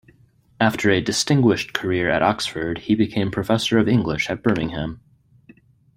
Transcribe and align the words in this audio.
After 0.59 0.89
a 0.89 0.99
distinguished 0.99 1.73
career 1.73 2.09
at 2.09 2.23
Oxford, 2.23 2.79
he 2.79 2.95
became 2.95 3.29
Professor 3.29 3.77
of 3.77 3.87
English 3.87 4.31
at 4.31 4.41
Birmingham. 4.41 4.99